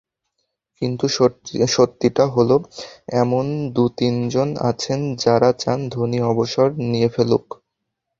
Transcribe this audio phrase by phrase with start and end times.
[0.81, 1.05] কিন্তু
[1.69, 2.55] সত্যিটা হলো
[3.21, 7.45] এমন দু-তিনজন আছেন, যাঁরা চান ধোনি অবসর নিয়ে ফেলুক।